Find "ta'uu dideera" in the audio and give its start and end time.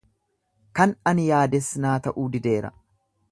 2.09-2.73